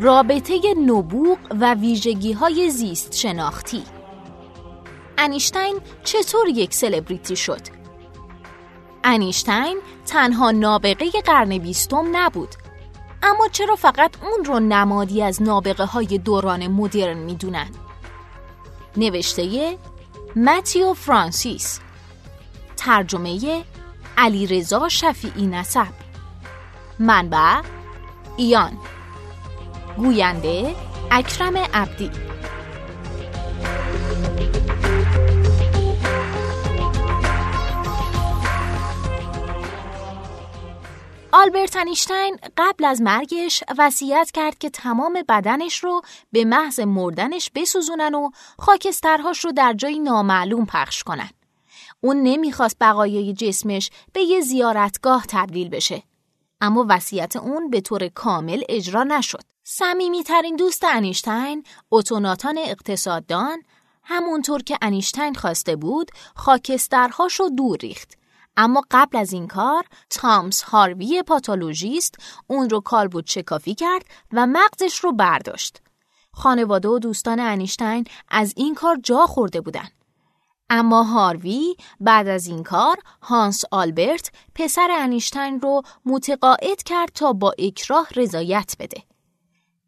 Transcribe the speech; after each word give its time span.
رابطه 0.00 0.74
نبوغ 0.86 1.38
و 1.60 1.74
ویژگی 1.74 2.32
های 2.32 2.70
زیست 2.70 3.16
شناختی 3.16 3.82
انیشتین 5.18 5.80
چطور 6.04 6.48
یک 6.48 6.74
سلبریتی 6.74 7.36
شد؟ 7.36 7.60
انیشتین 9.04 9.80
تنها 10.06 10.50
نابغه 10.50 11.10
قرن 11.24 11.58
بیستم 11.58 12.04
نبود 12.12 12.48
اما 13.22 13.48
چرا 13.48 13.76
فقط 13.76 14.10
اون 14.22 14.44
رو 14.44 14.60
نمادی 14.60 15.22
از 15.22 15.42
نابغه 15.42 15.84
های 15.84 16.18
دوران 16.18 16.66
مدرن 16.66 17.18
می‌دونن؟ 17.18 17.68
نوشته 18.96 19.78
متیو 20.36 20.94
فرانسیس 20.94 21.80
ترجمه 22.76 23.64
علی 24.16 24.46
رضا 24.46 24.88
شفیعی 24.88 25.46
نسب 25.46 25.92
منبع 26.98 27.62
ایان 28.36 28.78
گوینده 30.00 30.74
اکرم 31.10 31.56
عبدی 31.56 32.10
آلبرت 41.32 41.76
انیشتین 41.76 42.36
قبل 42.56 42.84
از 42.84 43.02
مرگش 43.02 43.64
وصیت 43.78 44.30
کرد 44.34 44.58
که 44.58 44.70
تمام 44.70 45.22
بدنش 45.28 45.84
رو 45.84 46.02
به 46.32 46.44
محض 46.44 46.80
مردنش 46.80 47.50
بسوزونن 47.54 48.14
و 48.14 48.30
خاکسترهاش 48.58 49.44
رو 49.44 49.52
در 49.52 49.72
جایی 49.72 49.98
نامعلوم 49.98 50.66
پخش 50.66 51.02
کنن. 51.02 51.30
اون 52.00 52.22
نمی‌خواست 52.22 52.76
بقایای 52.80 53.32
جسمش 53.32 53.90
به 54.12 54.20
یه 54.20 54.40
زیارتگاه 54.40 55.24
تبدیل 55.28 55.68
بشه. 55.68 56.02
اما 56.60 56.86
وصیت 56.88 57.36
اون 57.36 57.70
به 57.70 57.80
طور 57.80 58.08
کامل 58.08 58.62
اجرا 58.68 59.02
نشد. 59.02 59.42
صمیمیترین 59.72 60.56
دوست 60.56 60.84
انیشتین، 60.84 61.64
اتوناتان 61.90 62.58
اقتصاددان، 62.58 63.62
همونطور 64.02 64.62
که 64.62 64.78
انیشتین 64.82 65.34
خواسته 65.34 65.76
بود، 65.76 66.10
خاکسترهاش 66.34 67.40
رو 67.40 67.48
دور 67.48 67.76
ریخت. 67.76 68.14
اما 68.56 68.82
قبل 68.90 69.18
از 69.18 69.32
این 69.32 69.46
کار 69.46 69.84
تامس 70.10 70.62
هاروی 70.62 71.22
پاتولوژیست 71.22 72.14
اون 72.46 72.70
رو 72.70 72.80
کالبوت 72.80 73.26
شکافی 73.26 73.74
کرد 73.74 74.04
و 74.32 74.46
مغزش 74.46 74.96
رو 74.98 75.12
برداشت. 75.12 75.82
خانواده 76.32 76.88
و 76.88 76.98
دوستان 76.98 77.40
انیشتین 77.40 78.04
از 78.28 78.52
این 78.56 78.74
کار 78.74 78.96
جا 79.02 79.26
خورده 79.26 79.60
بودن. 79.60 79.88
اما 80.70 81.02
هاروی 81.02 81.76
بعد 82.00 82.28
از 82.28 82.46
این 82.46 82.62
کار 82.62 82.96
هانس 83.22 83.64
آلبرت 83.70 84.30
پسر 84.54 84.88
انیشتین 84.90 85.60
رو 85.60 85.82
متقاعد 86.06 86.82
کرد 86.82 87.10
تا 87.14 87.32
با 87.32 87.52
اکراه 87.58 88.08
رضایت 88.16 88.74
بده. 88.78 89.09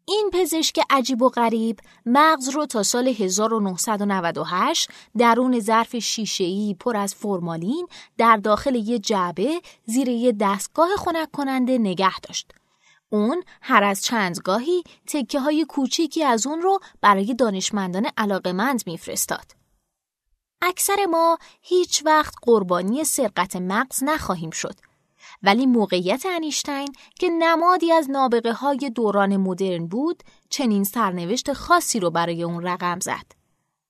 این 0.05 0.29
پزشک 0.33 0.79
عجیب 0.89 1.21
و 1.21 1.29
غریب 1.29 1.79
مغز 2.05 2.49
رو 2.49 2.65
تا 2.65 2.83
سال 2.83 3.07
1998 3.07 4.89
درون 5.17 5.59
ظرف 5.59 5.95
شیشه‌ای 5.95 6.75
پر 6.79 6.97
از 6.97 7.15
فرمالین 7.15 7.87
در 8.17 8.37
داخل 8.37 8.75
یه 8.75 8.99
جعبه 8.99 9.61
زیر 9.85 10.07
یه 10.07 10.31
دستگاه 10.39 10.89
خنک 10.97 11.31
کننده 11.31 11.77
نگه 11.77 12.19
داشت. 12.19 12.51
اون 13.09 13.43
هر 13.61 13.83
از 13.83 14.03
چندگاهی 14.03 14.83
تکه 15.07 15.39
های 15.39 15.65
کوچیکی 15.69 16.23
از 16.23 16.47
اون 16.47 16.61
رو 16.61 16.79
برای 17.01 17.33
دانشمندان 17.33 18.07
علاقمند 18.17 18.83
میفرستاد. 18.85 19.51
اکثر 20.61 21.05
ما 21.05 21.37
هیچ 21.61 22.03
وقت 22.05 22.33
قربانی 22.41 23.03
سرقت 23.03 23.55
مغز 23.55 24.03
نخواهیم 24.03 24.51
شد. 24.51 24.75
ولی 25.43 25.65
موقعیت 25.65 26.25
انیشتین 26.25 26.93
که 27.19 27.29
نمادی 27.29 27.91
از 27.91 28.09
نابغه 28.09 28.53
های 28.53 28.91
دوران 28.95 29.37
مدرن 29.37 29.87
بود 29.87 30.23
چنین 30.49 30.83
سرنوشت 30.83 31.53
خاصی 31.53 31.99
رو 31.99 32.09
برای 32.09 32.43
اون 32.43 32.63
رقم 32.63 32.99
زد. 32.99 33.25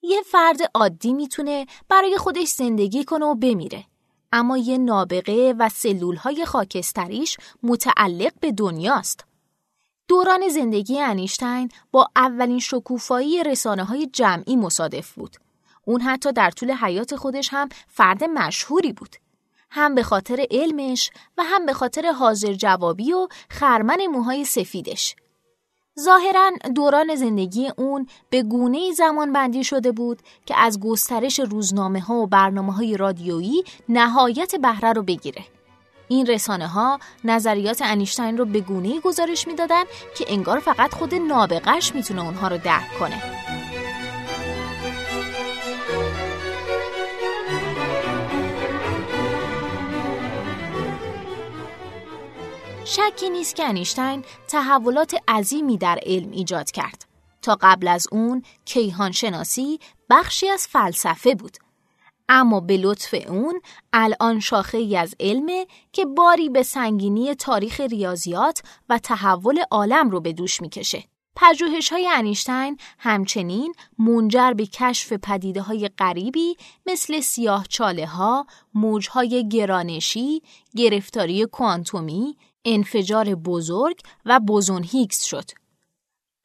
یه 0.01 0.21
فرد 0.21 0.57
عادی 0.73 1.13
می‌تونه 1.13 1.65
برای 1.89 2.17
خودش 2.17 2.47
زندگی 2.47 3.03
کنه 3.03 3.25
و 3.25 3.35
بمیره. 3.35 3.85
اما 4.31 4.57
یه 4.57 4.77
نابغه 4.77 5.53
و 5.59 5.69
سلول 5.69 6.15
های 6.15 6.45
خاکستریش 6.45 7.37
متعلق 7.63 8.33
به 8.39 8.51
دنیاست. 8.51 9.25
دوران 10.07 10.49
زندگی 10.49 10.99
انیشتین 10.99 11.69
با 11.91 12.07
اولین 12.15 12.59
شکوفایی 12.59 13.43
رسانه 13.43 13.83
های 13.83 14.07
جمعی 14.07 14.55
مصادف 14.55 15.13
بود. 15.13 15.37
اون 15.85 16.01
حتی 16.01 16.31
در 16.31 16.51
طول 16.51 16.71
حیات 16.71 17.15
خودش 17.15 17.49
هم 17.51 17.69
فرد 17.87 18.23
مشهوری 18.23 18.93
بود. 18.93 19.15
هم 19.75 19.95
به 19.95 20.03
خاطر 20.03 20.45
علمش 20.51 21.11
و 21.37 21.43
هم 21.43 21.65
به 21.65 21.73
خاطر 21.73 22.11
حاضر 22.11 22.53
جوابی 22.53 23.13
و 23.13 23.27
خرمن 23.49 24.05
موهای 24.05 24.45
سفیدش. 24.45 25.15
ظاهرا 25.99 26.51
دوران 26.75 27.15
زندگی 27.15 27.71
اون 27.77 28.07
به 28.29 28.43
گونه 28.43 28.91
زمان 28.91 29.33
بندی 29.33 29.63
شده 29.63 29.91
بود 29.91 30.21
که 30.45 30.57
از 30.57 30.79
گسترش 30.79 31.39
روزنامه 31.39 31.99
ها 31.99 32.15
و 32.15 32.27
برنامه 32.27 32.73
های 32.73 32.97
رادیویی 32.97 33.63
نهایت 33.89 34.55
بهره 34.55 34.93
رو 34.93 35.03
بگیره. 35.03 35.45
این 36.07 36.25
رسانه 36.25 36.67
ها 36.67 36.99
نظریات 37.23 37.81
انیشتین 37.81 38.37
رو 38.37 38.45
به 38.45 38.59
گونه 38.59 38.99
گزارش 38.99 39.47
می‌دادن 39.47 39.83
که 40.17 40.25
انگار 40.27 40.59
فقط 40.59 40.93
خود 40.93 41.15
نابغش 41.15 41.95
می‌تونه 41.95 42.25
اونها 42.25 42.47
رو 42.47 42.57
درک 42.57 42.99
کنه. 42.99 43.21
شکی 52.95 53.29
نیست 53.29 53.55
که 53.55 53.65
انیشتین 53.65 54.23
تحولات 54.47 55.15
عظیمی 55.27 55.77
در 55.77 55.99
علم 56.05 56.31
ایجاد 56.31 56.71
کرد. 56.71 57.05
تا 57.41 57.57
قبل 57.61 57.87
از 57.87 58.07
اون 58.11 58.43
کیهان 58.65 59.11
شناسی 59.11 59.79
بخشی 60.09 60.49
از 60.49 60.67
فلسفه 60.67 61.35
بود. 61.35 61.57
اما 62.29 62.59
به 62.59 62.77
لطف 62.77 63.15
اون 63.27 63.61
الان 63.93 64.39
شاخه 64.39 64.77
ای 64.77 64.97
از 64.97 65.15
علمه 65.19 65.67
که 65.91 66.05
باری 66.05 66.49
به 66.49 66.63
سنگینی 66.63 67.35
تاریخ 67.35 67.79
ریاضیات 67.79 68.61
و 68.89 68.97
تحول 68.97 69.63
عالم 69.71 70.09
رو 70.09 70.19
به 70.19 70.33
دوش 70.33 70.61
می‌کشه. 70.61 71.03
پژوهش 71.35 71.89
های 71.91 72.07
انیشتین 72.07 72.77
همچنین 72.99 73.73
منجر 73.99 74.53
به 74.53 74.65
کشف 74.65 75.13
پدیده 75.13 75.61
های 75.61 75.89
غریبی 75.97 76.57
مثل 76.85 77.19
سیاه 77.19 77.65
چاله 77.69 78.05
ها، 78.05 78.47
موج 78.73 79.09
گرانشی، 79.51 80.41
گرفتاری 80.75 81.45
کوانتومی، 81.45 82.37
انفجار 82.65 83.35
بزرگ 83.35 83.99
و 84.25 84.39
بوزون 84.39 84.83
هیکس 84.83 85.23
شد. 85.23 85.45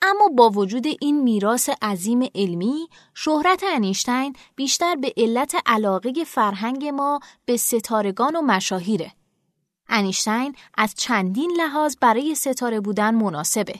اما 0.03 0.29
با 0.29 0.51
وجود 0.51 0.87
این 1.01 1.23
میراث 1.23 1.69
عظیم 1.83 2.29
علمی، 2.35 2.89
شهرت 3.15 3.65
انیشتین 3.75 4.37
بیشتر 4.57 4.95
به 4.95 5.13
علت 5.17 5.55
علاقه 5.67 6.25
فرهنگ 6.27 6.87
ما 6.87 7.21
به 7.45 7.57
ستارگان 7.57 8.37
و 8.37 8.43
مشاهیره. 8.43 9.13
انیشتین 9.89 10.55
از 10.75 10.95
چندین 10.95 11.51
لحاظ 11.57 11.97
برای 12.01 12.35
ستاره 12.35 12.81
بودن 12.81 13.15
مناسبه. 13.15 13.75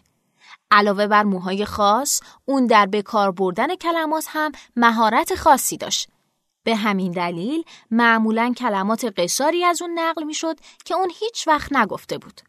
علاوه 0.71 1.07
بر 1.07 1.23
موهای 1.23 1.65
خاص، 1.65 2.21
اون 2.45 2.67
در 2.67 2.87
به 2.87 3.03
کار 3.03 3.31
بردن 3.33 3.75
کلمات 3.75 4.25
هم 4.29 4.53
مهارت 4.77 5.35
خاصی 5.35 5.77
داشت 5.77 6.09
به 6.69 6.77
همین 6.77 7.13
دلیل 7.13 7.65
معمولا 7.91 8.53
کلمات 8.57 9.05
قصاری 9.05 9.65
از 9.65 9.83
اون 9.83 9.99
نقل 9.99 10.25
می‌شد 10.25 10.57
که 10.85 10.95
اون 10.95 11.11
هیچ 11.21 11.49
وقت 11.49 11.73
نگفته 11.73 12.19
بود. 12.19 12.41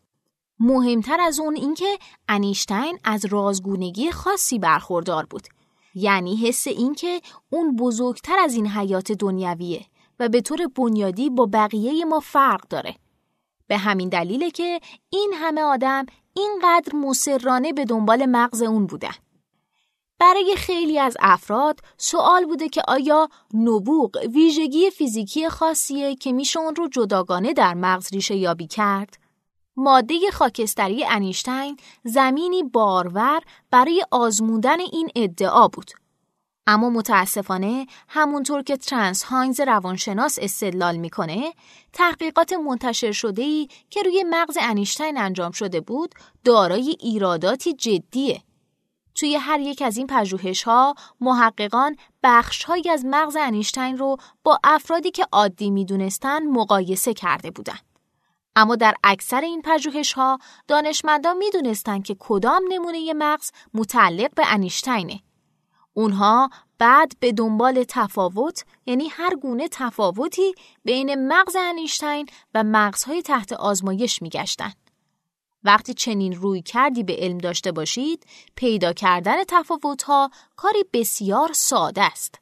مهمتر 0.59 1.21
از 1.21 1.39
اون 1.39 1.55
اینکه 1.55 1.97
انیشتین 2.27 2.99
از 3.03 3.25
رازگونگی 3.25 4.11
خاصی 4.11 4.59
برخوردار 4.59 5.25
بود. 5.25 5.47
یعنی 5.95 6.35
حس 6.35 6.67
اینکه 6.67 7.21
اون 7.49 7.75
بزرگتر 7.75 8.39
از 8.39 8.53
این 8.53 8.67
حیات 8.67 9.11
دنیویه 9.11 9.85
و 10.19 10.29
به 10.29 10.41
طور 10.41 10.67
بنیادی 10.67 11.29
با 11.29 11.49
بقیه 11.53 12.05
ما 12.05 12.19
فرق 12.19 12.67
داره. 12.67 12.95
به 13.67 13.77
همین 13.77 14.09
دلیله 14.09 14.51
که 14.51 14.79
این 15.09 15.33
همه 15.35 15.61
آدم 15.61 16.05
اینقدر 16.33 16.95
مسررانه 16.95 17.73
به 17.73 17.85
دنبال 17.85 18.25
مغز 18.25 18.61
اون 18.61 18.85
بودن. 18.85 19.13
برای 20.19 20.55
خیلی 20.57 20.99
از 20.99 21.17
افراد 21.19 21.79
سوال 21.97 22.45
بوده 22.45 22.69
که 22.69 22.81
آیا 22.87 23.29
نبوغ 23.53 24.17
ویژگی 24.33 24.89
فیزیکی 24.89 25.49
خاصیه 25.49 26.15
که 26.15 26.31
میشه 26.31 26.59
اون 26.59 26.75
رو 26.75 26.87
جداگانه 26.87 27.53
در 27.53 27.73
مغز 27.73 28.13
ریشه 28.13 28.35
یابی 28.35 28.67
کرد؟ 28.67 29.17
ماده 29.77 30.15
خاکستری 30.33 31.05
انیشتین 31.05 31.77
زمینی 32.03 32.63
بارور 32.63 33.41
برای 33.71 34.05
آزمودن 34.11 34.79
این 34.79 35.09
ادعا 35.15 35.67
بود. 35.67 35.91
اما 36.67 36.89
متاسفانه 36.89 37.87
همونطور 38.07 38.63
که 38.63 38.77
ترانس 38.77 39.23
هاینز 39.23 39.59
روانشناس 39.59 40.39
استدلال 40.41 40.97
می‌کنه 40.97 41.53
تحقیقات 41.93 42.53
منتشر 42.53 43.11
شده 43.11 43.41
ای 43.41 43.67
که 43.89 44.01
روی 44.01 44.23
مغز 44.29 44.57
انیشتین 44.61 45.17
انجام 45.17 45.51
شده 45.51 45.81
بود 45.81 46.15
دارای 46.43 46.97
ایراداتی 46.99 47.73
جدیه 47.73 48.41
توی 49.15 49.35
هر 49.35 49.59
یک 49.59 49.81
از 49.81 49.97
این 49.97 50.07
پژوهش 50.07 50.63
ها 50.63 50.95
محققان 51.21 51.95
بخش 52.23 52.63
هایی 52.63 52.89
از 52.89 53.05
مغز 53.05 53.37
انیشتین 53.39 53.97
رو 53.97 54.17
با 54.43 54.59
افرادی 54.63 55.11
که 55.11 55.25
عادی 55.31 55.69
می‌دونستن 55.69 56.47
مقایسه 56.47 57.13
کرده 57.13 57.51
بودند. 57.51 57.89
اما 58.55 58.75
در 58.75 58.93
اکثر 59.03 59.41
این 59.41 59.61
پژوهش 59.61 60.13
ها 60.13 60.39
دانشمندان 60.67 61.37
می 61.37 61.49
دونستن 61.49 62.01
که 62.01 62.15
کدام 62.19 62.61
نمونه 62.69 63.13
مغز 63.13 63.51
متعلق 63.73 64.33
به 64.33 64.43
انیشتینه. 64.53 65.19
اونها 65.93 66.49
بعد 66.77 67.13
به 67.19 67.31
دنبال 67.31 67.83
تفاوت 67.87 68.65
یعنی 68.85 69.07
هر 69.07 69.35
گونه 69.35 69.67
تفاوتی 69.71 70.53
بین 70.85 71.27
مغز 71.27 71.55
انیشتین 71.59 72.25
و 72.53 72.63
مغزهای 72.63 73.21
تحت 73.21 73.53
آزمایش 73.53 74.21
میگشتند. 74.21 74.88
وقتی 75.63 75.93
چنین 75.93 76.33
روی 76.33 76.61
کردی 76.61 77.03
به 77.03 77.15
علم 77.15 77.37
داشته 77.37 77.71
باشید، 77.71 78.25
پیدا 78.55 78.93
کردن 78.93 79.43
تفاوتها 79.47 80.31
کاری 80.55 80.85
بسیار 80.93 81.53
ساده 81.53 82.01
است. 82.01 82.39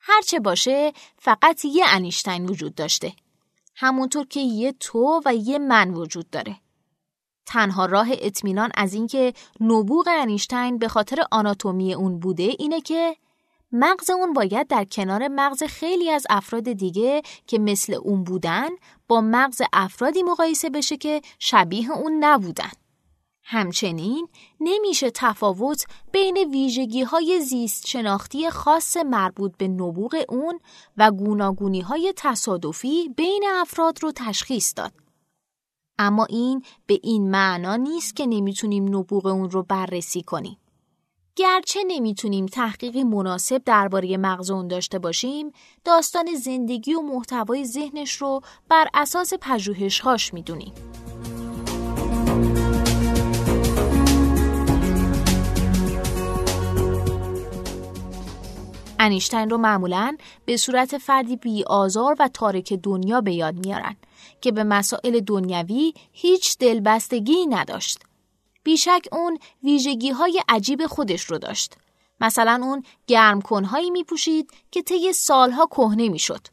هرچه 0.00 0.40
باشه 0.40 0.92
فقط 1.18 1.64
یه 1.64 1.84
انیشتین 1.88 2.46
وجود 2.46 2.74
داشته. 2.74 3.12
همونطور 3.76 4.26
که 4.26 4.40
یه 4.40 4.72
تو 4.72 5.20
و 5.24 5.34
یه 5.34 5.58
من 5.58 5.90
وجود 5.90 6.30
داره. 6.30 6.56
تنها 7.46 7.86
راه 7.86 8.08
اطمینان 8.10 8.70
از 8.74 8.94
اینکه 8.94 9.32
نبوغ 9.60 10.08
انیشتین 10.10 10.78
به 10.78 10.88
خاطر 10.88 11.24
آناتومی 11.30 11.94
اون 11.94 12.18
بوده 12.18 12.42
اینه 12.58 12.80
که 12.80 13.16
مغز 13.72 14.10
اون 14.10 14.32
باید 14.32 14.66
در 14.66 14.84
کنار 14.84 15.28
مغز 15.28 15.62
خیلی 15.62 16.10
از 16.10 16.26
افراد 16.30 16.72
دیگه 16.72 17.22
که 17.46 17.58
مثل 17.58 17.94
اون 17.94 18.24
بودن 18.24 18.68
با 19.08 19.20
مغز 19.20 19.62
افرادی 19.72 20.22
مقایسه 20.22 20.70
بشه 20.70 20.96
که 20.96 21.20
شبیه 21.38 21.92
اون 21.92 22.24
نبودن. 22.24 22.70
همچنین 23.42 24.28
نمیشه 24.60 25.10
تفاوت 25.10 25.84
بین 26.12 26.36
ویژگی 26.52 27.02
های 27.02 27.40
زیست 27.40 27.86
شناختی 27.86 28.50
خاص 28.50 28.96
مربوط 28.96 29.56
به 29.56 29.68
نبوغ 29.68 30.24
اون 30.28 30.60
و 30.96 31.10
گوناگونی 31.10 31.80
های 31.80 32.12
تصادفی 32.16 33.08
بین 33.08 33.44
افراد 33.52 34.02
رو 34.02 34.12
تشخیص 34.16 34.72
داد. 34.76 34.92
اما 35.98 36.24
این 36.24 36.62
به 36.86 37.00
این 37.02 37.30
معنا 37.30 37.76
نیست 37.76 38.16
که 38.16 38.26
نمی‌تونیم 38.26 38.96
نبوغ 38.96 39.26
اون 39.26 39.50
رو 39.50 39.62
بررسی 39.62 40.22
کنیم. 40.22 40.56
گرچه 41.38 41.80
نمی‌تونیم 41.86 42.46
تحقیقی 42.46 43.04
مناسب 43.04 43.62
درباره 43.64 44.16
مغز 44.16 44.50
اون 44.50 44.68
داشته 44.68 44.98
باشیم، 44.98 45.52
داستان 45.84 46.34
زندگی 46.34 46.94
و 46.94 47.00
محتوای 47.00 47.64
ذهنش 47.64 48.12
رو 48.12 48.40
بر 48.68 48.88
اساس 48.94 49.34
پژوهش‌هاش 49.40 50.34
می‌دونیم. 50.34 50.72
انیشتین 58.98 59.50
رو 59.50 59.58
معمولا 59.58 60.16
به 60.44 60.56
صورت 60.56 60.98
فردی 60.98 61.36
بی 61.36 61.64
آزار 61.64 62.16
و 62.18 62.28
تارک 62.28 62.72
دنیا 62.72 63.20
به 63.20 63.32
یاد 63.32 63.66
میارن 63.66 63.96
که 64.40 64.52
به 64.52 64.64
مسائل 64.64 65.20
دنیوی 65.20 65.92
هیچ 66.12 66.58
دلبستگی 66.58 67.46
نداشت. 67.46 68.07
بیشک 68.68 69.08
اون 69.12 69.38
ویژگی 69.62 70.10
های 70.10 70.42
عجیب 70.48 70.86
خودش 70.86 71.22
رو 71.22 71.38
داشت. 71.38 71.74
مثلا 72.20 72.60
اون 72.62 72.82
گرمکنهایی 73.06 73.90
می 73.90 74.04
پوشید 74.04 74.50
که 74.70 74.82
طی 74.82 75.12
سالها 75.12 75.66
کهنه 75.66 76.08
می 76.08 76.18
شد. 76.18 76.46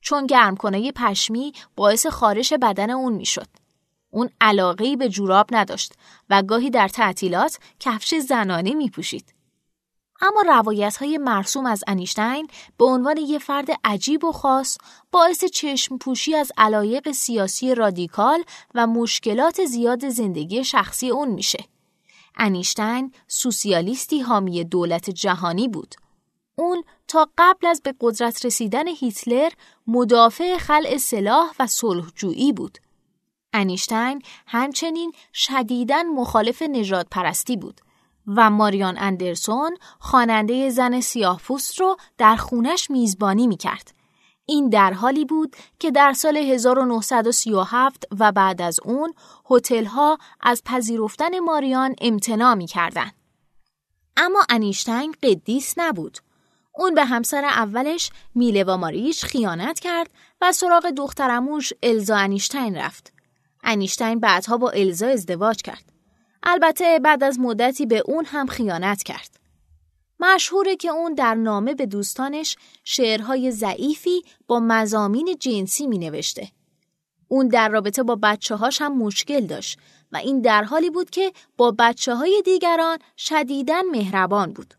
چون 0.00 0.26
گرمکنهای 0.26 0.92
پشمی 0.96 1.52
باعث 1.76 2.06
خارش 2.06 2.52
بدن 2.52 2.90
اون 2.90 3.12
می 3.12 3.26
شد. 3.26 3.46
اون 4.10 4.30
علاقه 4.40 4.96
به 4.96 5.08
جوراب 5.08 5.46
نداشت 5.50 5.92
و 6.30 6.42
گاهی 6.42 6.70
در 6.70 6.88
تعطیلات 6.88 7.58
کفش 7.80 8.14
زنانه 8.14 8.74
می 8.74 8.90
پوشید. 8.90 9.34
اما 10.20 10.42
روایت 10.46 10.96
های 10.96 11.18
مرسوم 11.18 11.66
از 11.66 11.84
انیشتین 11.86 12.48
به 12.78 12.84
عنوان 12.84 13.16
یه 13.16 13.38
فرد 13.38 13.68
عجیب 13.84 14.24
و 14.24 14.32
خاص 14.32 14.78
باعث 15.12 15.44
چشم 15.44 15.98
پوشی 15.98 16.34
از 16.34 16.52
علایق 16.58 17.12
سیاسی 17.12 17.74
رادیکال 17.74 18.44
و 18.74 18.86
مشکلات 18.86 19.64
زیاد 19.64 20.08
زندگی 20.08 20.64
شخصی 20.64 21.10
اون 21.10 21.28
میشه. 21.28 21.64
انیشتین 22.36 23.12
سوسیالیستی 23.28 24.20
حامی 24.20 24.64
دولت 24.64 25.10
جهانی 25.10 25.68
بود. 25.68 25.94
اون 26.54 26.84
تا 27.08 27.28
قبل 27.38 27.66
از 27.66 27.82
به 27.82 27.94
قدرت 28.00 28.46
رسیدن 28.46 28.88
هیتلر 28.88 29.50
مدافع 29.86 30.58
خلع 30.58 30.96
سلاح 30.96 31.50
و 31.58 31.66
صلحجویی 31.66 32.52
بود. 32.52 32.78
انیشتین 33.52 34.22
همچنین 34.46 35.12
شدیداً 35.32 36.02
مخالف 36.02 36.62
نجات 36.62 37.06
پرستی 37.10 37.56
بود. 37.56 37.80
و 38.36 38.50
ماریان 38.50 38.98
اندرسون 38.98 39.76
خواننده 39.98 40.70
زن 40.70 41.00
سیاهپوست 41.00 41.80
رو 41.80 41.96
در 42.18 42.36
خونش 42.36 42.90
میزبانی 42.90 43.46
می‌کرد. 43.46 43.94
این 44.46 44.68
در 44.68 44.92
حالی 44.92 45.24
بود 45.24 45.56
که 45.78 45.90
در 45.90 46.12
سال 46.12 46.36
1937 46.36 48.04
و 48.18 48.32
بعد 48.32 48.62
از 48.62 48.80
اون 48.84 49.14
ها 49.86 50.18
از 50.40 50.62
پذیرفتن 50.64 51.38
ماریان 51.38 51.94
امتناع 52.00 52.54
می‌کردند. 52.54 53.14
اما 54.16 54.40
انیشتین 54.48 55.14
قدیس 55.22 55.74
نبود. 55.76 56.18
اون 56.74 56.94
به 56.94 57.04
همسر 57.04 57.44
اولش 57.44 58.10
میله 58.34 58.64
و 58.64 58.76
ماریش 58.76 59.24
خیانت 59.24 59.80
کرد 59.80 60.10
و 60.40 60.52
سراغ 60.52 60.90
دخترموش 60.90 61.72
الزا 61.82 62.16
انیشتین 62.16 62.76
رفت. 62.76 63.12
انیشتین 63.64 64.20
بعدها 64.20 64.56
با 64.56 64.70
الزا 64.70 65.06
ازدواج 65.06 65.62
کرد. 65.62 65.97
البته 66.42 66.98
بعد 66.98 67.24
از 67.24 67.40
مدتی 67.40 67.86
به 67.86 68.02
اون 68.06 68.24
هم 68.24 68.46
خیانت 68.46 69.02
کرد. 69.02 69.38
مشهوره 70.20 70.76
که 70.76 70.88
اون 70.88 71.14
در 71.14 71.34
نامه 71.34 71.74
به 71.74 71.86
دوستانش 71.86 72.56
شعرهای 72.84 73.50
ضعیفی 73.50 74.22
با 74.46 74.60
مزامین 74.60 75.36
جنسی 75.40 75.86
می 75.86 75.98
نوشته. 75.98 76.48
اون 77.28 77.48
در 77.48 77.68
رابطه 77.68 78.02
با 78.02 78.18
بچه 78.22 78.54
هاش 78.56 78.82
هم 78.82 78.98
مشکل 78.98 79.46
داشت 79.46 79.78
و 80.12 80.16
این 80.16 80.40
در 80.40 80.64
حالی 80.64 80.90
بود 80.90 81.10
که 81.10 81.32
با 81.56 81.74
بچه 81.78 82.14
های 82.14 82.42
دیگران 82.44 82.98
شدیدن 83.16 83.82
مهربان 83.90 84.52
بود. 84.52 84.74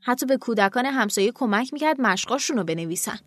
حتی 0.00 0.26
به 0.26 0.36
کودکان 0.36 0.86
همسایه 0.86 1.32
کمک 1.32 1.72
می‌کرد 1.72 2.00
مشقاشون 2.00 2.56
رو 2.56 2.64
بنویسن. 2.64 3.18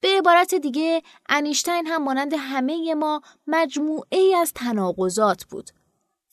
به 0.00 0.08
عبارت 0.18 0.54
دیگه 0.54 1.02
انیشتین 1.28 1.86
هم 1.86 2.04
مانند 2.04 2.34
همه 2.38 2.94
ما 2.94 3.22
مجموعه 3.46 4.18
ای 4.18 4.34
از 4.34 4.52
تناقضات 4.52 5.44
بود 5.44 5.70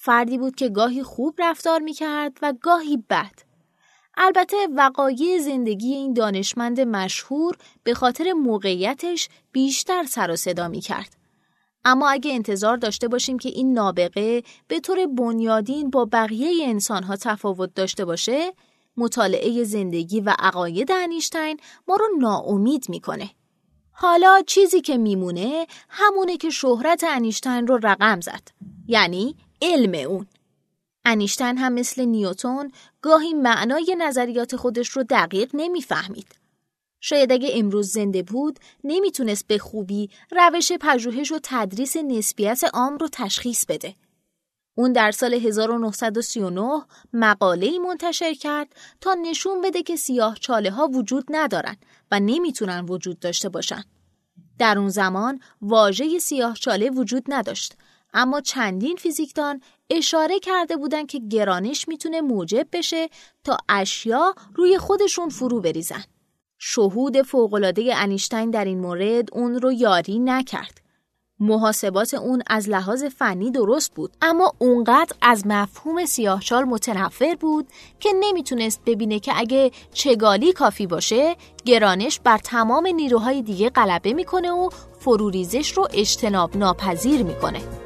فردی 0.05 0.38
بود 0.38 0.55
که 0.55 0.69
گاهی 0.69 1.03
خوب 1.03 1.35
رفتار 1.38 1.79
می 1.79 1.94
کرد 1.94 2.38
و 2.41 2.53
گاهی 2.61 2.97
بد. 3.09 3.31
البته 4.17 4.57
وقایع 4.75 5.39
زندگی 5.39 5.94
این 5.94 6.13
دانشمند 6.13 6.81
مشهور 6.81 7.57
به 7.83 7.94
خاطر 7.94 8.33
موقعیتش 8.33 9.29
بیشتر 9.51 10.03
سر 10.03 10.31
و 10.31 10.35
صدا 10.35 10.67
می 10.67 10.81
کرد. 10.81 11.15
اما 11.86 12.10
اگه 12.10 12.33
انتظار 12.33 12.77
داشته 12.77 13.07
باشیم 13.07 13.38
که 13.38 13.50
این 13.50 13.74
نابغه 13.74 14.43
به 14.67 14.79
طور 14.79 15.07
بنیادین 15.07 15.89
با 15.89 16.05
بقیه 16.05 16.67
انسانها 16.67 17.15
تفاوت 17.15 17.74
داشته 17.74 18.05
باشه، 18.05 18.53
مطالعه 18.98 19.63
زندگی 19.63 20.22
و 20.22 20.36
عقاید 20.39 20.91
انیشتین 20.91 21.60
ما 21.88 21.95
رو 21.95 22.07
ناامید 22.19 22.86
می‌کنه. 22.89 23.29
حالا 23.91 24.41
چیزی 24.48 24.81
که 24.81 24.98
میمونه 24.98 25.67
همونه 25.89 26.38
که 26.38 26.50
شهرت 26.50 27.03
انیشتین 27.03 27.67
رو 27.67 27.79
رقم 27.83 28.22
زد. 28.22 28.48
یعنی 28.88 29.36
علم 29.63 30.10
اون. 30.10 30.27
انیشتن 31.05 31.58
هم 31.58 31.74
مثل 31.74 32.05
نیوتون 32.05 32.72
گاهی 33.01 33.34
معنای 33.34 33.96
نظریات 34.00 34.55
خودش 34.55 34.89
رو 34.89 35.03
دقیق 35.03 35.51
نمی‌فهمید. 35.53 36.36
شاید 37.01 37.32
اگه 37.32 37.50
امروز 37.53 37.91
زنده 37.91 38.24
بود 38.24 38.60
نمی‌تونست 38.84 39.48
به 39.48 39.58
خوبی 39.58 40.10
روش 40.32 40.72
پژوهش 40.72 41.32
و 41.32 41.39
تدریس 41.43 41.98
نسبیت 41.98 42.63
عام 42.74 42.98
رو 42.98 43.08
تشخیص 43.12 43.65
بده. 43.65 43.96
اون 44.75 44.93
در 44.93 45.12
سال 45.12 45.34
1939 45.34 46.86
مقاله 47.13 47.79
منتشر 47.79 48.34
کرد 48.34 48.75
تا 49.01 49.13
نشون 49.13 49.62
بده 49.62 49.84
که 49.84 49.96
سیاه 49.96 50.38
چاله 50.39 50.72
ها 50.72 50.88
وجود 50.88 51.25
ندارن 51.29 51.75
و 52.12 52.20
نمی‌تونن 52.20 52.86
وجود 52.86 53.20
داشته 53.20 53.50
باشن. 53.50 53.84
در 54.60 54.79
اون 54.79 54.89
زمان 54.89 55.39
واژه 55.62 56.20
سیاه 56.20 56.55
چاله 56.55 56.89
وجود 56.89 57.24
نداشت 57.27 57.74
اما 58.13 58.41
چندین 58.41 58.96
فیزیکدان 58.96 59.62
اشاره 59.89 60.39
کرده 60.39 60.77
بودند 60.77 61.08
که 61.08 61.20
گرانش 61.20 61.88
می‌تونه 61.88 62.22
موجب 62.22 62.67
بشه 62.72 63.10
تا 63.43 63.58
اشیا 63.70 64.36
روی 64.55 64.77
خودشون 64.77 65.29
فرو 65.29 65.62
بریزن. 65.62 66.03
شهود 66.58 67.22
فوقالعاده 67.22 67.96
انیشتین 67.96 68.51
در 68.51 68.65
این 68.65 68.79
مورد 68.79 69.29
اون 69.34 69.62
رو 69.62 69.72
یاری 69.72 70.20
نکرد. 70.20 70.84
محاسبات 71.39 72.13
اون 72.13 72.43
از 72.48 72.70
لحاظ 72.70 73.03
فنی 73.03 73.51
درست 73.51 73.93
بود 73.93 74.13
اما 74.22 74.53
اونقدر 74.58 75.15
از 75.22 75.48
مفهوم 75.48 76.05
سیاهچال 76.05 76.63
متنفر 76.63 77.36
بود 77.36 77.67
که 78.00 78.10
نمی‌تونست 78.20 78.82
ببینه 78.86 79.20
که 79.20 79.32
اگه 79.36 79.72
چگالی 79.93 80.53
کافی 80.53 80.88
باشه 80.88 81.36
گرانش 81.65 82.20
بر 82.20 82.38
تمام 82.38 82.88
نیروهای 82.88 83.41
دیگه 83.41 83.70
غلبه 83.70 84.13
می‌کنه 84.13 84.51
و 84.51 84.70
فروریزش 85.00 85.72
رو 85.72 85.88
اجتناب 85.93 86.58
ناپذیر 86.58 87.24
می‌کنه 87.24 87.83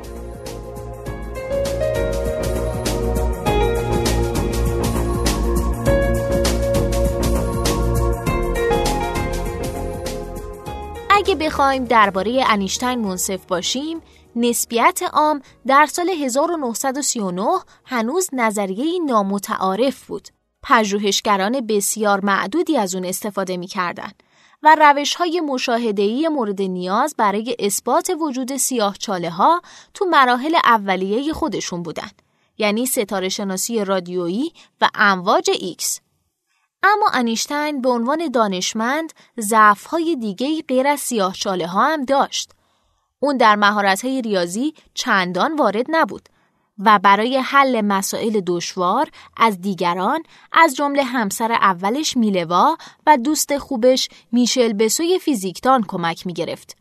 بخوایم 11.37 11.85
درباره 11.85 12.43
انیشتین 12.47 12.95
منصف 12.95 13.45
باشیم 13.45 14.01
نسبیت 14.35 15.01
عام 15.13 15.41
در 15.67 15.85
سال 15.85 16.09
1939 16.09 17.59
هنوز 17.85 18.29
نظریه 18.33 18.99
نامتعارف 19.05 20.05
بود. 20.05 20.27
پژوهشگران 20.63 21.67
بسیار 21.67 22.25
معدودی 22.25 22.77
از 22.77 22.95
اون 22.95 23.05
استفاده 23.05 23.57
می‌کردند 23.57 24.23
و 24.63 24.75
روش 24.79 25.15
های 25.15 25.41
مشاهدهی 25.41 26.27
مورد 26.27 26.61
نیاز 26.61 27.15
برای 27.17 27.55
اثبات 27.59 28.11
وجود 28.21 28.57
سیاه 28.57 28.97
چاله 28.97 29.29
ها 29.29 29.61
تو 29.93 30.05
مراحل 30.05 30.55
اولیه 30.63 31.33
خودشون 31.33 31.83
بودن. 31.83 32.09
یعنی 32.57 32.85
ستاره 32.85 33.29
شناسی 33.29 33.85
رادیویی 33.85 34.53
و 34.81 34.89
امواج 34.95 35.49
ایکس. 35.59 35.99
اما 36.83 37.07
انیشتین 37.13 37.81
به 37.81 37.89
عنوان 37.89 38.29
دانشمند 38.29 39.13
ضعف‌های 39.39 40.15
دیگه 40.15 40.61
غیر 40.61 40.87
از 40.87 40.99
سیاه 40.99 41.33
چاله 41.33 41.67
ها 41.67 41.87
هم 41.87 42.05
داشت. 42.05 42.51
اون 43.19 43.37
در 43.37 43.55
مهارت‌های 43.55 44.21
ریاضی 44.21 44.73
چندان 44.93 45.55
وارد 45.55 45.85
نبود 45.89 46.29
و 46.79 46.99
برای 46.99 47.37
حل 47.37 47.81
مسائل 47.81 48.41
دشوار 48.47 49.09
از 49.37 49.61
دیگران 49.61 50.23
از 50.51 50.75
جمله 50.75 51.03
همسر 51.03 51.51
اولش 51.51 52.17
میلوا 52.17 52.77
و 53.07 53.17
دوست 53.17 53.57
خوبش 53.57 54.09
میشل 54.31 54.73
بسوی 54.73 55.19
فیزیکدان 55.19 55.83
کمک 55.87 56.27
می‌گرفت. 56.27 56.77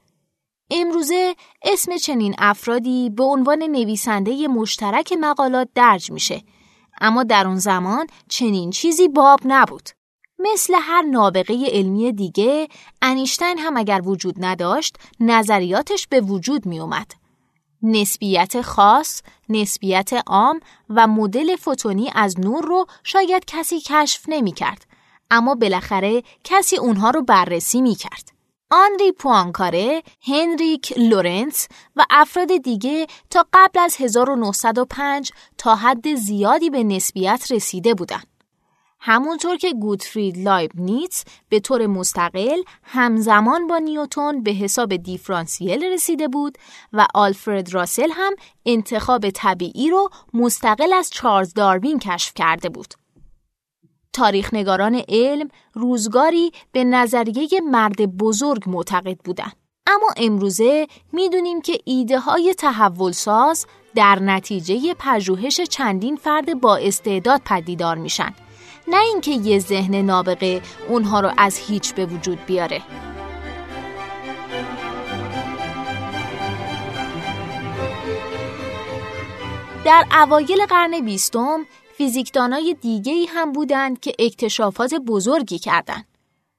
امروزه 0.70 1.34
اسم 1.62 1.96
چنین 1.96 2.34
افرادی 2.38 3.10
به 3.10 3.24
عنوان 3.24 3.62
نویسنده 3.62 4.48
مشترک 4.48 5.12
مقالات 5.20 5.68
درج 5.74 6.10
میشه 6.10 6.42
اما 7.00 7.22
در 7.22 7.46
اون 7.46 7.56
زمان 7.56 8.06
چنین 8.28 8.70
چیزی 8.70 9.08
باب 9.08 9.40
نبود. 9.44 9.90
مثل 10.38 10.74
هر 10.80 11.02
نابغه 11.02 11.66
علمی 11.66 12.12
دیگه 12.12 12.68
انیشتین 13.02 13.58
هم 13.58 13.76
اگر 13.76 14.02
وجود 14.04 14.34
نداشت 14.38 14.96
نظریاتش 15.20 16.06
به 16.06 16.20
وجود 16.20 16.66
می 16.66 16.80
اومد. 16.80 17.12
نسبیت 17.82 18.60
خاص، 18.60 19.22
نسبیت 19.48 20.10
عام 20.26 20.60
و 20.90 21.06
مدل 21.06 21.56
فوتونی 21.56 22.10
از 22.14 22.40
نور 22.40 22.64
رو 22.64 22.86
شاید 23.04 23.44
کسی 23.46 23.80
کشف 23.80 24.24
نمی 24.28 24.52
کرد. 24.52 24.86
اما 25.30 25.54
بالاخره 25.54 26.22
کسی 26.44 26.76
اونها 26.76 27.10
رو 27.10 27.22
بررسی 27.22 27.80
می 27.80 27.94
کرد. 27.94 28.35
آنری 28.70 29.12
پوانکاره، 29.12 30.02
هنریک 30.26 30.98
لورنتس 30.98 31.68
و 31.96 32.04
افراد 32.10 32.56
دیگه 32.56 33.06
تا 33.30 33.46
قبل 33.52 33.80
از 33.80 33.96
1905 34.00 35.32
تا 35.58 35.74
حد 35.74 36.14
زیادی 36.14 36.70
به 36.70 36.84
نسبیت 36.84 37.46
رسیده 37.50 37.94
بودند. 37.94 38.26
همونطور 39.00 39.56
که 39.56 39.72
گوتفرید 39.72 40.48
لایبنیتس 40.74 41.24
به 41.48 41.60
طور 41.60 41.86
مستقل 41.86 42.62
همزمان 42.82 43.66
با 43.66 43.78
نیوتون 43.78 44.42
به 44.42 44.50
حساب 44.50 44.96
دیفرانسیل 44.96 45.84
رسیده 45.84 46.28
بود 46.28 46.58
و 46.92 47.06
آلفرد 47.14 47.74
راسل 47.74 48.10
هم 48.12 48.34
انتخاب 48.66 49.30
طبیعی 49.30 49.90
رو 49.90 50.10
مستقل 50.34 50.92
از 50.92 51.10
چارلز 51.10 51.54
داروین 51.54 51.98
کشف 51.98 52.34
کرده 52.34 52.68
بود. 52.68 52.94
تاریخنگاران 54.16 55.02
علم 55.08 55.48
روزگاری 55.74 56.52
به 56.72 56.84
نظریه 56.84 57.48
مرد 57.70 58.16
بزرگ 58.16 58.62
معتقد 58.66 59.18
بودند. 59.24 59.56
اما 59.86 60.06
امروزه 60.16 60.86
می‌دونیم 61.12 61.60
که 61.60 61.78
ایده 61.84 62.18
های 62.18 62.54
تحول 62.54 63.12
ساز 63.12 63.66
در 63.94 64.18
نتیجه 64.22 64.94
پژوهش 64.98 65.60
چندین 65.60 66.16
فرد 66.16 66.60
با 66.60 66.76
استعداد 66.76 67.40
پدیدار 67.44 67.96
میشن 67.98 68.34
نه 68.88 69.00
اینکه 69.00 69.30
یه 69.30 69.58
ذهن 69.58 69.94
نابغه 69.94 70.62
اونها 70.88 71.20
رو 71.20 71.30
از 71.38 71.58
هیچ 71.58 71.94
به 71.94 72.06
وجود 72.06 72.38
بیاره 72.46 72.82
در 79.84 80.04
اوایل 80.22 80.66
قرن 80.68 81.00
بیستم 81.00 81.66
فیزیکدانای 81.96 82.76
دیگه 82.80 83.26
هم 83.28 83.52
بودند 83.52 84.00
که 84.00 84.12
اکتشافات 84.18 84.94
بزرگی 84.94 85.58
کردند. 85.58 86.04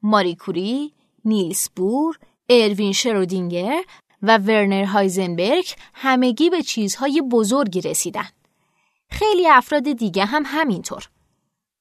ماری 0.02 0.36
کوری، 0.36 0.94
نیلس 1.26 1.70
بور، 1.76 2.20
اروین 2.50 2.94
شرودینگر 2.94 3.84
و 4.22 4.38
ورنر 4.38 4.84
هایزنبرگ 4.84 5.74
همگی 5.94 6.50
به 6.50 6.62
چیزهای 6.62 7.22
بزرگی 7.22 7.82
رسیدند. 7.82 8.34
خیلی 9.10 9.48
افراد 9.48 9.84
دیگه 9.92 10.26
هم 10.26 10.44
همینطور. 10.46 11.10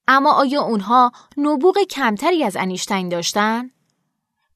اما 0.08 0.32
آیا 0.32 0.62
اونها 0.62 1.12
نبوغ 1.36 1.78
کمتری 1.90 2.44
از 2.44 2.56
انیشتین 2.56 3.08
داشتن؟ 3.08 3.70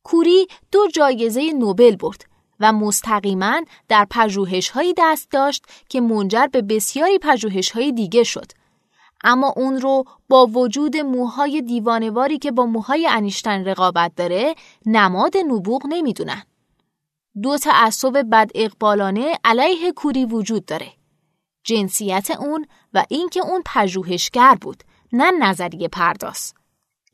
کوری 0.03 0.47
دو 0.73 0.89
جایزه 0.95 1.53
نوبل 1.53 1.97
برد 1.97 2.25
و 2.61 2.73
مستقیما 2.73 3.61
در 3.89 4.07
پژوهش‌هایی 4.11 4.95
دست 4.99 5.31
داشت 5.31 5.65
که 5.89 6.01
منجر 6.01 6.47
به 6.47 6.63
بسیاری 6.63 7.19
پژوهش‌های 7.19 7.93
دیگه 7.93 8.25
شد. 8.25 8.60
اما 9.25 9.53
اون 9.57 9.81
رو 9.81 10.05
با 10.29 10.47
وجود 10.47 10.97
موهای 10.97 11.63
دیوانواری 11.63 12.39
که 12.39 12.51
با 12.51 12.67
موهای 12.67 13.07
انیشتین 13.07 13.65
رقابت 13.65 14.13
داره 14.17 14.55
نماد 14.87 15.37
نبوغ 15.37 15.83
نمی‌دونن. 15.89 16.43
دو 17.43 17.59
تعصب 17.59 18.23
بد 18.33 18.51
اقبالانه 18.55 19.39
علیه 19.45 19.93
کوری 19.93 20.25
وجود 20.25 20.65
داره. 20.65 20.93
جنسیت 21.65 22.31
اون 22.31 22.67
و 22.95 23.05
اینکه 23.09 23.41
اون 23.41 23.63
پژوهشگر 23.67 24.55
بود 24.61 24.85
نه 25.13 25.31
نظریه 25.31 25.89
پرداز. 25.89 26.55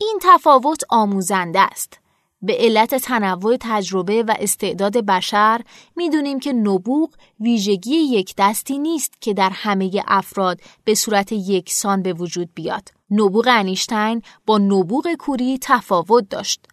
این 0.01 0.19
تفاوت 0.23 0.83
آموزنده 0.89 1.61
است. 1.61 2.01
به 2.43 2.57
علت 2.59 2.95
تنوع 2.95 3.57
تجربه 3.61 4.23
و 4.23 4.35
استعداد 4.39 4.97
بشر 4.97 5.61
می‌دونیم 5.97 6.41
که 6.41 6.53
نبوغ 6.53 7.11
ویژگی 7.41 7.95
یک 7.95 8.35
دستی 8.39 8.79
نیست 8.79 9.21
که 9.21 9.35
در 9.35 9.51
همه 9.51 10.03
افراد 10.07 10.61
به 10.85 10.95
صورت 10.95 11.33
یکسان 11.33 12.03
به 12.03 12.13
وجود 12.13 12.49
بیاد. 12.55 12.89
نبوغ 13.11 13.49
انیشتین 13.51 14.23
با 14.47 14.59
نبوغ 14.59 15.15
کوری 15.19 15.59
تفاوت 15.63 16.29
داشت. 16.29 16.67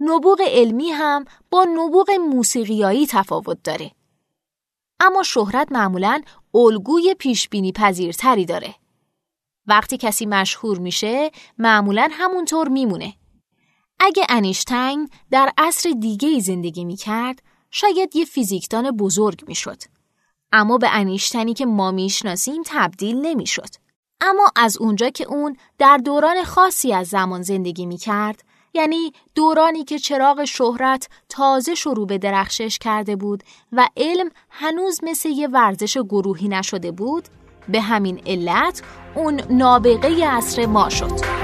نبوغ 0.00 0.40
علمی 0.40 0.90
هم 0.90 1.24
با 1.50 1.64
نبوغ 1.64 2.10
موسیقیایی 2.10 3.06
تفاوت 3.06 3.62
داره. 3.64 3.90
اما 5.00 5.22
شهرت 5.22 5.72
معمولا 5.72 6.22
الگوی 6.54 7.14
پیشبینی 7.18 7.72
پذیرتری 7.72 8.44
داره. 8.44 8.74
وقتی 9.66 9.96
کسی 9.96 10.26
مشهور 10.26 10.78
میشه 10.78 11.30
معمولا 11.58 12.08
همونطور 12.12 12.68
میمونه. 12.68 13.14
اگه 14.00 14.26
انیشتین 14.28 15.08
در 15.30 15.52
عصر 15.58 15.90
دیگه 16.00 16.40
زندگی 16.40 16.84
می‌کرد 16.84 17.42
شاید 17.70 18.16
یه 18.16 18.24
فیزیکدان 18.24 18.90
بزرگ 18.90 19.44
می‌شد. 19.48 19.82
اما 20.52 20.78
به 20.78 20.88
انیشتنی 20.90 21.54
که 21.54 21.66
ما 21.66 21.90
می‌شناسیم 21.90 22.62
تبدیل 22.66 23.16
نمی‌شد. 23.16 23.68
اما 24.20 24.50
از 24.56 24.78
اونجا 24.78 25.10
که 25.10 25.24
اون 25.24 25.56
در 25.78 25.96
دوران 25.96 26.44
خاصی 26.44 26.92
از 26.92 27.08
زمان 27.08 27.42
زندگی 27.42 27.86
می‌کرد 27.86 28.44
یعنی 28.74 29.12
دورانی 29.34 29.84
که 29.84 29.98
چراغ 29.98 30.44
شهرت 30.44 31.08
تازه 31.28 31.74
شروع 31.74 32.06
به 32.06 32.18
درخشش 32.18 32.78
کرده 32.78 33.16
بود 33.16 33.42
و 33.72 33.88
علم 33.96 34.30
هنوز 34.50 35.00
مثل 35.04 35.28
یه 35.28 35.48
ورزش 35.48 35.98
گروهی 35.98 36.48
نشده 36.48 36.90
بود 36.90 37.28
به 37.68 37.80
همین 37.80 38.22
علت 38.26 38.82
اون 39.14 39.40
نابغه 39.50 40.26
عصر 40.26 40.66
ما 40.66 40.88
شد 40.88 41.39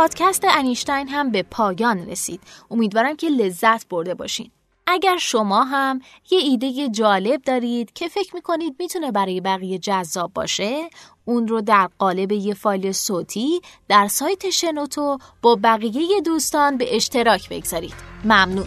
پادکست 0.00 0.44
انیشتین 0.44 1.08
هم 1.08 1.30
به 1.30 1.42
پایان 1.42 2.10
رسید. 2.10 2.40
امیدوارم 2.70 3.16
که 3.16 3.28
لذت 3.28 3.88
برده 3.88 4.14
باشین. 4.14 4.50
اگر 4.86 5.16
شما 5.16 5.64
هم 5.64 6.00
یه 6.30 6.38
ایده 6.38 6.88
جالب 6.88 7.42
دارید 7.42 7.92
که 7.92 8.08
فکر 8.08 8.34
می‌کنید 8.34 8.76
می‌تونه 8.78 9.12
برای 9.12 9.40
بقیه 9.40 9.78
جذاب 9.78 10.32
باشه 10.32 10.90
اون 11.24 11.48
رو 11.48 11.60
در 11.60 11.88
قالب 11.98 12.32
یه 12.32 12.54
فایل 12.54 12.92
صوتی 12.92 13.60
در 13.88 14.08
سایت 14.08 14.50
شنوتو 14.50 15.18
با 15.42 15.58
بقیه 15.62 16.20
دوستان 16.20 16.76
به 16.76 16.96
اشتراک 16.96 17.48
بگذارید. 17.48 17.94
ممنون. 18.24 18.66